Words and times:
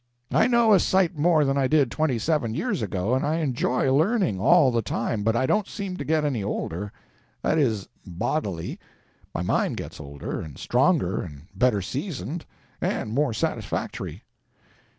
I 0.31 0.47
know 0.47 0.73
a 0.73 0.79
sight 0.79 1.15
more 1.15 1.45
than 1.45 1.59
I 1.59 1.67
did 1.67 1.91
twenty 1.91 2.17
seven 2.17 2.55
years 2.55 2.81
ago, 2.81 3.13
and 3.13 3.23
I 3.23 3.35
enjoy 3.35 3.93
learning, 3.93 4.39
all 4.39 4.71
the 4.71 4.81
time, 4.81 5.21
but 5.21 5.35
I 5.35 5.45
don't 5.45 5.67
seem 5.67 5.95
to 5.97 6.03
get 6.03 6.25
any 6.25 6.43
older. 6.43 6.91
That 7.43 7.59
is, 7.59 7.87
bodily—my 8.03 9.43
mind 9.43 9.77
gets 9.77 9.99
older, 9.99 10.41
and 10.41 10.57
stronger, 10.57 11.21
and 11.21 11.43
better 11.53 11.83
seasoned, 11.83 12.47
and 12.81 13.13
more 13.13 13.31
satisfactory." 13.31 14.23